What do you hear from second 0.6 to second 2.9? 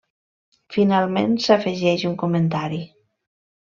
Finalment s'afegeix un comentari.